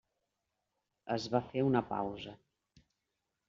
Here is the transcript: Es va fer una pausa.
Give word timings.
Es 1.17 1.29
va 1.35 1.43
fer 1.51 1.67
una 1.69 1.85
pausa. 1.93 2.37